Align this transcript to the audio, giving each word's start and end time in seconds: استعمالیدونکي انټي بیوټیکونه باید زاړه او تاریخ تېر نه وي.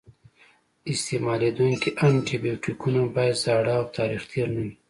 استعمالیدونکي 0.91 1.89
انټي 2.05 2.37
بیوټیکونه 2.43 3.01
باید 3.15 3.41
زاړه 3.43 3.73
او 3.79 3.85
تاریخ 3.97 4.21
تېر 4.31 4.47
نه 4.55 4.61
وي. 4.65 4.73